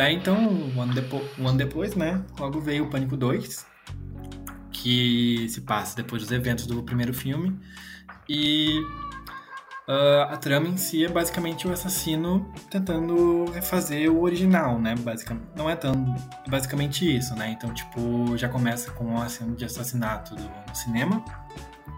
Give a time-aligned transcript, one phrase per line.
[0.00, 2.24] Daí então, um ano, depo um ano depois, né?
[2.38, 3.66] Logo veio o Pânico 2,
[4.82, 7.58] que se passa depois dos eventos do primeiro filme.
[8.28, 8.80] E
[9.88, 14.94] uh, a trama em si é basicamente o assassino tentando refazer o original, né?
[14.96, 16.14] Basicamente, não é tão
[16.48, 17.50] basicamente isso, né?
[17.50, 21.22] Então, tipo, já começa com uma cena de assassinato do, no cinema,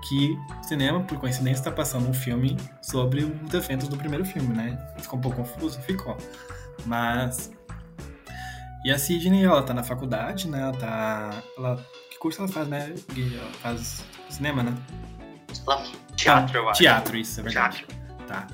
[0.09, 4.55] que o cinema, por coincidência, está passando um filme sobre os eventos do primeiro filme,
[4.55, 4.77] né?
[4.99, 5.81] Ficou um pouco confuso?
[5.83, 6.17] Ficou.
[6.85, 7.51] Mas
[8.85, 10.61] e a Sidney, ela tá na faculdade, né?
[10.61, 11.43] Ela tá.
[11.57, 11.87] Ela...
[12.23, 12.95] Curso ela faz, né?
[13.17, 14.73] Ela faz cinema, né?
[16.15, 16.79] Teatro, eu acho.
[16.79, 17.85] Teatro, isso, é verdade.
[17.85, 18.27] Teatro.
[18.29, 18.47] Tá.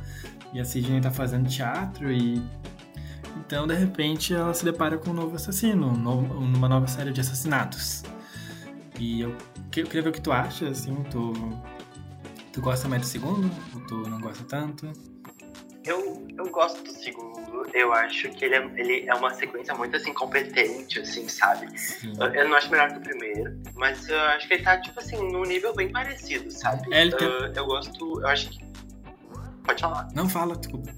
[0.54, 2.42] E a Sidney tá fazendo teatro e.
[3.36, 7.12] Então, de repente, ela se depara com um novo assassino, um novo, uma nova série
[7.12, 8.04] de assassinatos.
[8.98, 9.36] E eu,
[9.76, 11.34] eu queria ver o que tu acha, assim, tu.
[12.54, 13.50] Tu gosta mais do segundo?
[13.74, 14.90] Ou tu não gosta tanto?
[15.88, 17.38] Eu, eu gosto do segundo
[17.72, 21.68] eu acho que ele é, ele é uma sequência muito, assim, competente, assim, sabe?
[22.18, 24.98] Eu, eu, não acho melhor que o primeiro, mas eu acho que ele tá, tipo
[24.98, 26.92] assim, num nível bem parecido, sabe?
[26.92, 27.28] É, ele tem...
[27.28, 28.66] eu, eu gosto, eu acho que...
[29.64, 30.08] Pode falar.
[30.14, 30.90] Não, fala, desculpa.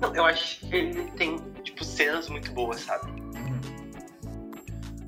[0.00, 3.12] Não, eu acho que ele tem, tipo, cenas muito boas, sabe?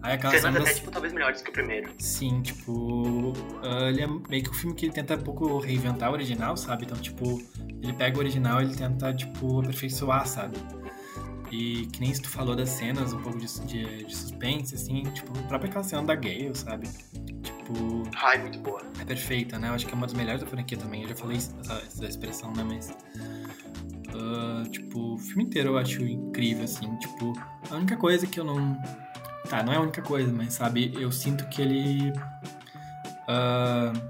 [0.02, 1.91] Aí aquela cenas até, tipo, talvez melhores que o primeiro.
[1.98, 3.32] Sim, tipo...
[3.62, 6.56] Uh, ele é meio que um filme que ele tenta um pouco reinventar o original,
[6.56, 6.84] sabe?
[6.84, 7.42] Então, tipo
[7.82, 10.56] ele pega o original e ele tenta, tipo, aperfeiçoar, sabe?
[11.50, 15.02] E que nem se tu falou das cenas, um pouco de, de, de suspense, assim,
[15.14, 16.88] tipo, a própria aquela cena da Gale, sabe?
[17.42, 18.02] Tipo.
[18.16, 18.82] Ai, muito boa.
[19.00, 19.69] É perfeita, né?
[19.69, 21.02] Eu acho que é uma das melhores da franquia também.
[21.02, 22.64] Eu já falei essa, essa expressão, né?
[22.64, 22.91] Mas.
[24.09, 26.94] Uh, tipo, o filme inteiro eu acho incrível, assim.
[26.97, 27.32] Tipo,
[27.70, 28.76] a única coisa que eu não.
[29.48, 32.12] Tá, não é a única coisa, mas sabe, eu sinto que ele.
[33.28, 34.09] Uh,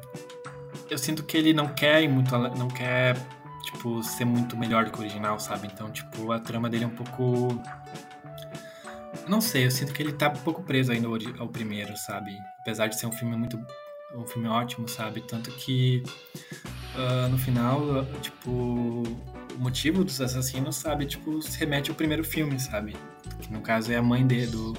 [0.90, 2.36] eu sinto que ele não quer ir muito.
[2.36, 3.16] Não quer
[3.70, 5.68] tipo, ser muito melhor do que o original, sabe?
[5.72, 7.60] Então, tipo, a trama dele é um pouco.
[9.28, 12.38] Não sei, eu sinto que ele tá um pouco preso ainda ao primeiro, sabe?
[12.60, 13.58] Apesar de ser um filme muito.
[14.14, 15.20] um filme ótimo, sabe?
[15.20, 16.02] Tanto que
[16.94, 21.06] uh, no final, tipo, o motivo dos assassinos, sabe?
[21.06, 22.96] Tipo, se remete ao primeiro filme, sabe?
[23.40, 24.74] Que no caso é a mãe dele, do,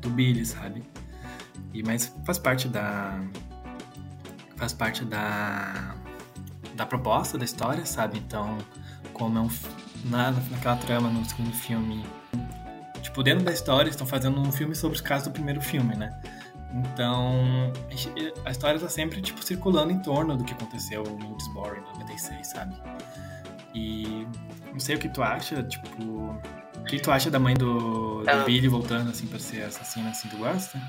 [0.00, 0.82] do Billy, sabe?
[1.72, 3.20] E, mas faz parte da.
[4.56, 5.94] Faz parte da
[6.78, 8.18] da proposta da história, sabe?
[8.18, 8.56] Então,
[9.12, 9.50] como é um.
[10.04, 12.06] Na, naquela trama no segundo filme.
[13.02, 16.16] Tipo, dentro da história, estão fazendo um filme sobre os casos do primeiro filme, né?
[16.72, 17.72] Então,
[18.44, 22.46] a história tá sempre, tipo, circulando em torno do que aconteceu em Woodsboro em 96,
[22.46, 22.76] sabe?
[23.74, 24.26] E
[24.70, 26.38] não sei o que tu acha, tipo...
[26.88, 30.26] O que tu acha da mãe do, do Billy voltando, assim, pra ser assassina, assim,
[30.30, 30.80] tu gosta?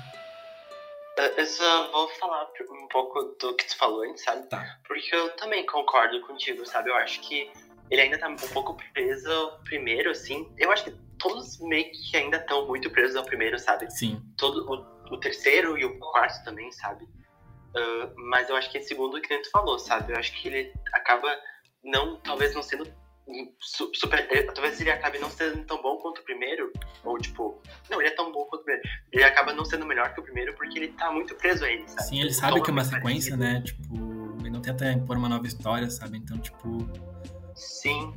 [1.36, 4.46] Eu só vou falar um pouco do que tu falou antes, sabe?
[4.46, 4.78] Tá.
[4.88, 6.88] Porque eu também concordo contigo, sabe?
[6.88, 7.52] Eu acho que
[7.90, 10.50] ele ainda tá um pouco preso ao primeiro, assim.
[10.56, 13.90] Eu acho que todos meio que ainda estão muito presos ao primeiro, sabe?
[13.90, 14.22] Sim.
[14.38, 17.04] Todo, o, o terceiro e o quarto também, sabe?
[17.04, 20.14] Uh, mas eu acho que esse segundo que tu falou, sabe?
[20.14, 21.30] Eu acho que ele acaba
[21.84, 22.90] não, talvez não sendo
[23.58, 24.26] super.
[24.30, 26.72] Ele, talvez ele acabe não sendo tão bom quanto o primeiro.
[27.04, 28.88] Ou tipo, não, ele é tão bom quanto o primeiro.
[29.12, 31.86] Ele acaba não sendo melhor que o primeiro porque ele tá muito preso a ele,
[31.88, 32.08] sabe?
[32.08, 33.38] Sim, ele sabe que é uma sequência, parecido.
[33.38, 33.62] né?
[33.62, 36.18] Tipo, ele não tenta impor uma nova história, sabe?
[36.18, 36.88] Então, tipo.
[37.54, 38.14] Sim.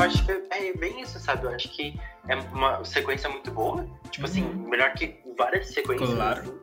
[0.00, 1.44] Eu acho que é bem isso, sabe?
[1.46, 1.98] Eu acho que
[2.28, 3.86] é uma sequência muito boa.
[4.10, 4.50] Tipo assim, uhum.
[4.50, 6.14] assim, melhor que várias sequências.
[6.14, 6.62] Claro.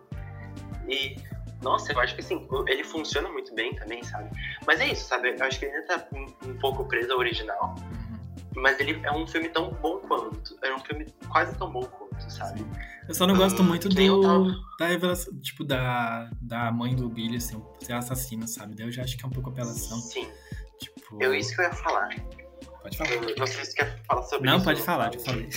[0.87, 1.17] E,
[1.61, 4.29] nossa, eu acho que assim, ele funciona muito bem também, sabe?
[4.65, 5.35] Mas é isso, sabe?
[5.37, 7.75] Eu acho que ele ainda tá um, um pouco preso ao original.
[7.77, 8.17] Uhum.
[8.55, 10.57] Mas ele é um filme tão bom quanto.
[10.63, 12.65] É um filme quase tão bom quanto, sabe?
[13.07, 14.67] Eu só não gosto muito do.
[14.77, 18.75] Da revelação, tipo, da, da mãe do Billy, assim, ser assassina, sabe?
[18.75, 19.99] Daí eu já acho que é um pouco apelação.
[19.99, 20.27] Sim.
[20.79, 21.21] Tipo.
[21.21, 22.09] Eu, isso que eu ia falar.
[22.87, 23.35] Pode falar.
[23.37, 24.65] Não sei se quer falar sobre não, isso.
[24.65, 25.49] Pode falar, falei.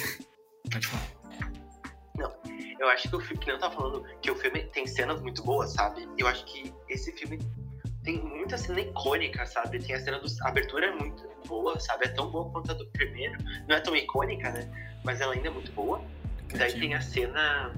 [0.71, 1.06] Pode falar.
[2.17, 2.32] Não,
[2.81, 5.43] eu acho que o filme, que não tá falando, que o filme tem cenas muito
[5.44, 6.09] boas, sabe?
[6.19, 7.38] Eu acho que esse filme
[8.03, 9.79] tem muita cena icônica, sabe?
[9.79, 12.06] Tem a cena da abertura é muito boa, sabe?
[12.06, 13.37] É tão boa quanto a do primeiro.
[13.69, 14.99] Não é tão icônica, né?
[15.05, 16.03] Mas ela ainda é muito boa.
[16.56, 17.73] Daí tem a cena.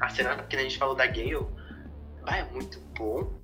[0.00, 1.46] A cena que a gente falou da Gale.
[2.24, 3.38] Ah, é muito bom.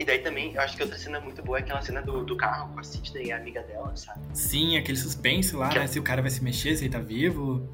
[0.00, 2.34] E daí também, eu acho que outra cena muito boa é aquela cena do, do
[2.34, 4.18] carro com a Sidney e a amiga dela, sabe?
[4.32, 5.86] Sim, aquele suspense lá, Que é- né?
[5.86, 7.70] Se o cara vai se mexer, se ele tá vivo.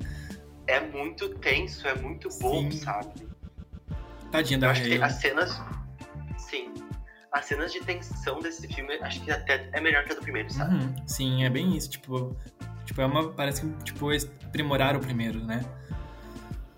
[0.67, 2.79] É muito tenso, é muito bom, Sim.
[2.79, 3.29] sabe?
[4.33, 5.63] Tadinha Eu da acho que as cenas.
[6.37, 6.75] Sim.
[7.31, 10.53] As cenas de tensão desse filme, acho que até é melhor que a do primeiro,
[10.53, 10.75] sabe?
[10.75, 11.89] Uhum, sim, é bem isso.
[11.91, 12.37] Tipo,
[12.85, 13.33] tipo, é uma.
[13.33, 14.09] Parece que tipo,
[14.47, 15.65] aprimoraram o primeiro, né?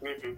[0.02, 0.36] Uhum.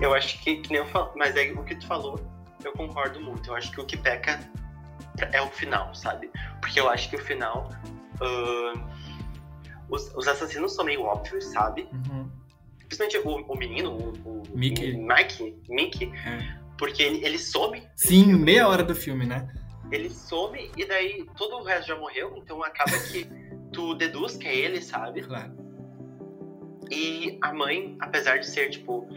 [0.00, 2.18] Eu acho que, que nem eu falo, mas aí o que tu falou,
[2.64, 3.50] eu concordo muito.
[3.50, 4.40] Eu acho que o que peca
[5.32, 6.30] é o final, sabe?
[6.60, 7.68] Porque eu acho que o final.
[8.20, 8.80] ahn,
[9.90, 11.88] os, os assassinos são meio óbvios, sabe?
[11.92, 12.30] Uhum.
[12.86, 14.96] Principalmente o, o menino, o, o Mickey.
[14.96, 16.58] Mike, Mickey, É.
[16.78, 17.82] porque ele, ele some.
[17.96, 19.52] Sim, meia hora do filme, né?
[19.90, 23.26] Ele some e daí todo o resto já morreu, então acaba que
[23.72, 25.22] tu deduz que é ele, sabe?
[25.22, 25.52] Claro.
[26.88, 29.08] E a mãe, apesar de ser, tipo,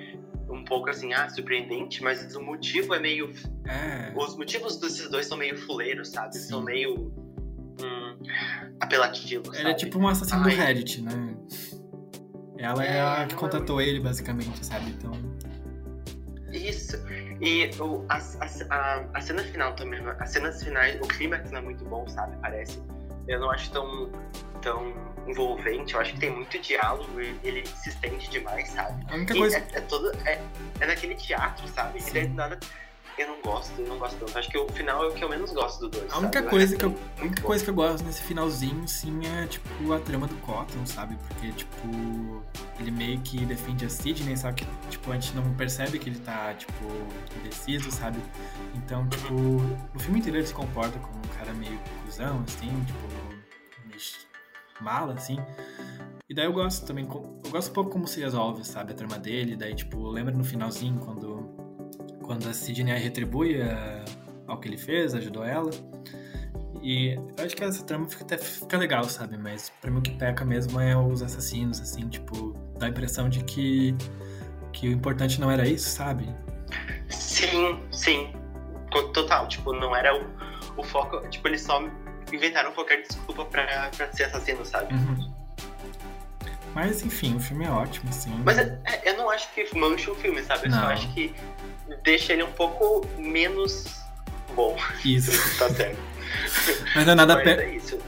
[0.53, 3.33] um pouco assim, ah, surpreendente, mas o motivo é meio.
[3.65, 4.13] É.
[4.15, 6.35] Os motivos desses dois são meio fuleiros, sabe?
[6.35, 6.49] Sim.
[6.49, 7.11] São meio.
[7.81, 8.17] hum,
[8.79, 9.57] apelativos.
[9.57, 10.55] Ele é tipo um assassino do Ai.
[10.55, 11.35] Reddit, né?
[12.57, 14.91] Ela é a É, que não é contatou ele, basicamente, sabe?
[14.91, 15.11] Então.
[16.51, 16.97] Isso.
[17.41, 21.59] E o, a, a, a, a cena final também, as cenas finais, o clímax não
[21.59, 22.37] é muito bom, sabe?
[22.41, 22.81] Parece.
[23.27, 24.09] Eu não acho tão,
[24.63, 24.93] tão
[25.27, 29.05] envolvente, eu acho que tem muito diálogo e ele se estende demais, sabe?
[29.09, 29.57] A única E coisa.
[29.57, 30.11] é, é todo.
[30.25, 30.41] É,
[30.79, 32.01] é naquele teatro, sabe?
[32.01, 32.09] Sim.
[32.09, 32.59] E daí nada.
[33.15, 34.35] Eu não gosto, eu não gosto tanto.
[34.39, 36.11] Acho que o final é o que eu menos gosto do dois.
[36.11, 36.47] A única sabe?
[36.47, 39.93] O coisa que eu, a única coisa que eu gosto nesse finalzinho, sim, é tipo
[39.93, 41.15] a trama do Cotton, sabe?
[41.27, 42.43] Porque, tipo,
[42.79, 46.19] ele meio que defende a Sidney, só que, tipo, a gente não percebe que ele
[46.21, 46.73] tá, tipo,
[47.39, 48.17] indeciso, sabe?
[48.73, 53.07] Então, tipo, no filme inteiro ele se comporta como um cara meio cuzão, assim, tipo,
[53.85, 53.99] meio
[54.81, 55.37] mala, assim.
[56.29, 59.17] E daí eu gosto também, eu gosto um pouco como se resolve, sabe, a trama
[59.19, 59.55] dele.
[59.55, 61.49] Daí, tipo, lembra no finalzinho quando,
[62.23, 64.05] quando a Sidney retribui a-
[64.47, 65.69] ao que ele fez, ajudou ela.
[66.81, 69.37] E eu acho que essa trama fica, até fica legal, sabe?
[69.37, 73.29] Mas pra mim o que peca mesmo é os assassinos, assim, tipo, dá a impressão
[73.29, 73.95] de que,
[74.73, 76.27] que o importante não era isso, sabe?
[77.09, 78.33] Sim, sim.
[79.13, 80.27] Total, tipo, não era o,
[80.77, 81.21] o foco.
[81.29, 81.79] Tipo, eles só
[82.35, 84.93] inventaram qualquer desculpa pra, pra ser assassino, sabe?
[84.93, 85.31] Uhum.
[86.73, 88.33] Mas enfim, o filme é ótimo, assim.
[88.43, 90.67] Mas é- é, eu não acho que mancha o filme, sabe?
[90.67, 90.87] Eu só Não.
[90.89, 91.33] acho que
[92.03, 93.85] deixa ele um pouco menos
[94.55, 94.75] bom.
[95.05, 95.31] Isso.
[95.59, 95.99] tá certo.
[96.95, 97.49] Mas não é nada Mas pe...
[97.51, 97.99] é isso.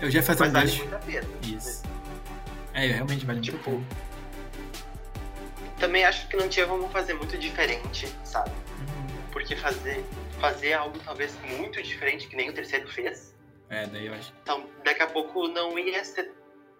[0.00, 0.78] Eu já ia fazer Mas um vale gancho.
[0.82, 1.28] muito a pena.
[1.42, 1.82] Isso.
[2.72, 3.86] É, realmente vale muito a Tipo, pena.
[5.78, 8.50] Também acho que não tinha como fazer muito diferente, sabe?
[8.50, 9.22] Uhum.
[9.30, 10.04] Porque fazer,
[10.40, 13.34] fazer algo talvez muito diferente que nem o terceiro fez,
[13.68, 14.32] É, daí eu acho.
[14.42, 16.32] então daqui a pouco não ia ser.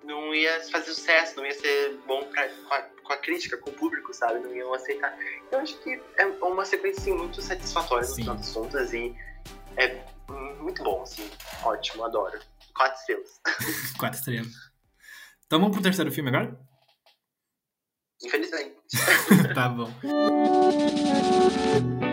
[0.05, 3.71] Não ia fazer sucesso, não ia ser bom pra, com, a, com a crítica, com
[3.71, 4.39] o público, sabe?
[4.39, 5.15] Não iam aceitar.
[5.51, 8.23] Eu acho que é uma sequência assim, muito satisfatória no Sim.
[8.23, 9.15] final das contas e
[9.77, 10.01] é
[10.61, 11.29] muito bom, assim.
[11.65, 12.39] Ótimo, adoro.
[12.75, 13.41] Quatro estrelas.
[13.99, 14.53] Quatro estrelas.
[15.47, 16.57] Então vamos pro terceiro filme agora?
[18.23, 18.77] Infelizmente.
[19.55, 19.93] tá bom.